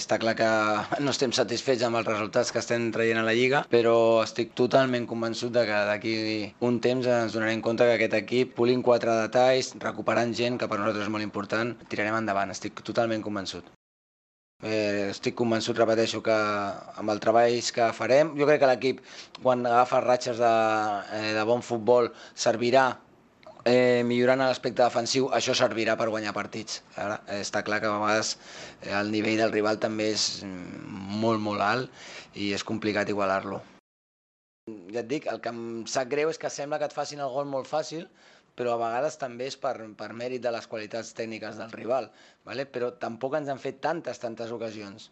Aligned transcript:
Està 0.00 0.16
clar 0.22 0.32
que 0.38 0.50
no 1.04 1.12
estem 1.12 1.32
satisfets 1.36 1.84
amb 1.86 1.98
els 2.00 2.08
resultats 2.08 2.52
que 2.54 2.60
estem 2.62 2.86
traient 2.94 3.20
a 3.20 3.24
la 3.26 3.34
Lliga, 3.36 3.64
però 3.74 3.96
estic 4.22 4.54
totalment 4.60 5.08
convençut 5.10 5.52
de 5.56 5.66
que 5.68 5.80
d'aquí 5.90 6.14
un 6.68 6.78
temps 6.86 7.10
ens 7.16 7.36
donarem 7.36 7.60
compte 7.66 7.88
que 7.88 7.98
aquest 7.98 8.16
equip, 8.20 8.54
polint 8.60 8.84
quatre 8.86 9.18
detalls, 9.26 9.74
recuperant 9.84 10.32
gent, 10.40 10.56
que 10.60 10.70
per 10.70 10.80
nosaltres 10.80 11.04
és 11.08 11.12
molt 11.16 11.26
important, 11.26 11.74
tirarem 11.92 12.16
endavant, 12.22 12.54
estic 12.56 12.80
totalment 12.86 13.26
convençut. 13.26 13.68
Eh, 14.60 15.08
estic 15.10 15.36
convençut, 15.36 15.78
repeteixo, 15.80 16.20
que 16.24 16.36
amb 17.02 17.12
el 17.12 17.20
treball 17.24 17.60
que 17.76 17.92
farem, 17.96 18.34
jo 18.40 18.48
crec 18.48 18.60
que 18.60 18.72
l'equip, 18.72 18.98
quan 19.44 19.64
agafa 19.68 20.02
ratxes 20.04 20.40
de, 20.40 20.50
eh, 21.20 21.30
de 21.36 21.44
bon 21.48 21.64
futbol, 21.64 22.10
servirà 22.46 22.90
eh, 23.64 24.02
millorant 24.06 24.40
l'aspecte 24.42 24.82
defensiu, 24.82 25.28
això 25.36 25.54
servirà 25.56 25.96
per 25.98 26.08
guanyar 26.12 26.32
partits. 26.36 26.80
Ara, 26.96 27.20
eh, 27.26 27.40
està 27.44 27.62
clar 27.66 27.80
que 27.80 27.90
a 27.90 27.98
vegades 27.98 28.36
eh, 28.82 28.94
el 29.00 29.10
nivell 29.12 29.40
del 29.42 29.52
rival 29.52 29.80
també 29.82 30.10
és 30.14 30.42
mm, 30.46 31.20
molt, 31.22 31.40
molt 31.40 31.64
alt 31.64 32.02
i 32.34 32.52
és 32.56 32.64
complicat 32.64 33.08
igualar-lo. 33.08 33.60
Ja 34.94 35.02
et 35.02 35.08
dic, 35.10 35.26
el 35.26 35.40
que 35.42 35.50
em 35.52 35.86
sap 35.90 36.10
greu 36.10 36.30
és 36.30 36.38
que 36.38 36.50
sembla 36.52 36.78
que 36.78 36.86
et 36.90 36.96
facin 36.96 37.22
el 37.24 37.32
gol 37.32 37.48
molt 37.50 37.68
fàcil, 37.68 38.06
però 38.58 38.74
a 38.74 38.80
vegades 38.82 39.16
també 39.18 39.48
és 39.50 39.56
per, 39.56 39.74
per 39.96 40.10
mèrit 40.16 40.42
de 40.44 40.52
les 40.52 40.66
qualitats 40.68 41.14
tècniques 41.16 41.58
del 41.58 41.72
rival, 41.72 42.10
vale? 42.44 42.66
però 42.66 42.92
tampoc 42.92 43.38
ens 43.38 43.48
han 43.48 43.62
fet 43.62 43.80
tantes, 43.80 44.20
tantes 44.22 44.52
ocasions. 44.52 45.10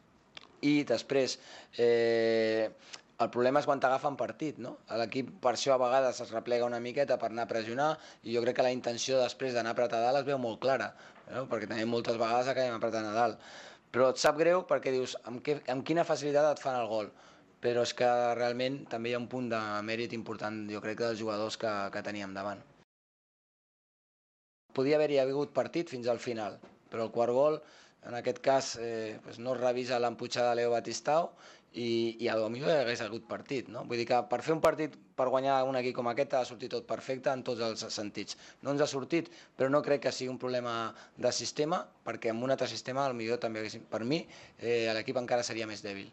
I 0.67 0.83
després, 0.85 1.39
eh, 1.79 2.69
el 3.25 3.31
problema 3.35 3.61
és 3.63 3.67
quan 3.67 3.81
t'agafen 3.83 4.17
partit, 4.19 4.59
no? 4.63 4.77
L'equip 5.01 5.31
per 5.43 5.55
això 5.55 5.75
a 5.75 5.81
vegades 5.83 6.21
es 6.25 6.31
replega 6.35 6.67
una 6.69 6.79
miqueta 6.83 7.17
per 7.19 7.33
anar 7.33 7.49
a 7.49 7.51
pressionar 7.51 7.89
i 8.23 8.35
jo 8.37 8.43
crec 8.45 8.59
que 8.59 8.67
la 8.67 8.75
intenció 8.75 9.19
després 9.19 9.57
d'anar 9.57 9.75
a 9.75 9.77
apretar 9.77 10.03
dalt 10.05 10.21
es 10.21 10.29
veu 10.29 10.39
molt 10.39 10.61
clara, 10.63 10.93
no? 11.33 11.47
perquè 11.51 11.67
també 11.67 11.89
moltes 11.89 12.21
vegades 12.21 12.53
acabem 12.53 12.77
apretant 12.77 13.11
a 13.11 13.17
dalt. 13.17 13.43
Però 13.91 14.11
et 14.13 14.23
sap 14.23 14.39
greu 14.39 14.63
perquè 14.69 14.93
dius 14.95 15.17
amb, 15.25 15.43
què, 15.43 15.59
amb 15.73 15.87
quina 15.87 16.07
facilitat 16.07 16.53
et 16.53 16.63
fan 16.63 16.79
el 16.79 16.91
gol 16.91 17.11
però 17.59 17.83
és 17.83 17.91
que 17.99 18.09
realment 18.39 18.85
també 18.87 19.11
hi 19.11 19.15
ha 19.17 19.19
un 19.19 19.27
punt 19.27 19.49
de 19.51 19.59
mèrit 19.83 20.13
important, 20.15 20.61
jo 20.71 20.79
crec, 20.85 21.01
dels 21.01 21.19
jugadors 21.19 21.57
que, 21.59 21.73
que 21.91 22.03
teníem 22.07 22.37
davant 22.37 22.63
podia 24.79 24.99
haver-hi 24.99 25.19
hagut 25.19 25.51
partit 25.57 25.91
fins 25.91 26.07
al 26.07 26.21
final, 26.23 26.61
però 26.91 27.07
el 27.07 27.13
quart 27.15 27.35
gol, 27.37 27.61
en 28.09 28.15
aquest 28.15 28.39
cas, 28.41 28.77
eh, 28.81 29.19
pues 29.25 29.39
no 29.43 29.55
revisa 29.59 29.99
l'emputxada 29.99 30.51
de 30.51 30.61
Leo 30.61 30.71
Batistau 30.71 31.33
i, 31.73 32.17
i 32.25 32.29
a 32.33 32.37
millor 32.49 32.71
hagués 32.73 33.03
hagut 33.05 33.27
partit. 33.29 33.69
No? 33.69 33.83
Vull 33.89 34.01
dir 34.01 34.07
que 34.09 34.21
per 34.31 34.41
fer 34.47 34.55
un 34.55 34.63
partit, 34.65 34.95
per 35.19 35.29
guanyar 35.33 35.59
un 35.69 35.77
equip 35.81 35.97
com 35.99 36.09
aquest, 36.11 36.37
ha 36.39 36.45
sortit 36.49 36.73
tot 36.75 36.87
perfecte 36.89 37.33
en 37.35 37.43
tots 37.47 37.65
els 37.65 37.85
sentits. 37.95 38.39
No 38.63 38.73
ens 38.75 38.85
ha 38.85 38.89
sortit, 38.91 39.29
però 39.57 39.69
no 39.73 39.83
crec 39.85 40.07
que 40.07 40.15
sigui 40.15 40.31
un 40.33 40.41
problema 40.41 40.79
de 41.17 41.35
sistema, 41.35 41.83
perquè 42.07 42.33
amb 42.33 42.47
un 42.47 42.55
altre 42.55 42.71
sistema, 42.71 43.11
millor 43.13 43.43
també 43.43 43.67
per 43.91 44.05
mi, 44.05 44.25
eh, 44.59 44.89
l'equip 44.95 45.21
encara 45.21 45.47
seria 45.47 45.67
més 45.67 45.85
dèbil. 45.85 46.09